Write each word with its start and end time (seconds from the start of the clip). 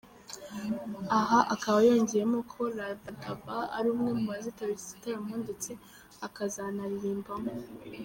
Aha 1.19 1.39
akaba 1.53 1.77
yanongeyeho 1.85 2.37
ko 2.51 2.61
Rabadaba 2.77 3.57
ari 3.77 3.87
umwe 3.93 4.11
mu 4.19 4.25
bazitabira 4.33 4.73
iki 4.77 4.89
gitaramo 4.91 5.35
ndetse 5.43 5.71
akazanaririmbamo. 6.27 7.51